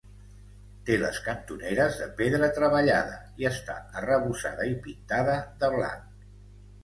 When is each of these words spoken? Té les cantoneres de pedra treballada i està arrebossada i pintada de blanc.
Té 0.85 0.95
les 1.01 1.17
cantoneres 1.25 1.99
de 2.03 2.07
pedra 2.21 2.47
treballada 2.55 3.19
i 3.43 3.47
està 3.51 3.75
arrebossada 4.01 4.67
i 4.73 4.75
pintada 4.87 5.35
de 5.63 5.71
blanc. 5.77 6.09